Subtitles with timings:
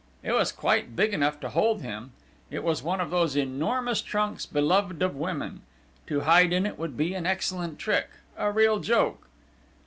[0.23, 2.13] It was quite big enough to hold him
[2.49, 5.61] it was one of those enormous trunks beloved of women!...
[6.07, 9.27] To hide in it would be an excellent trick a real joke!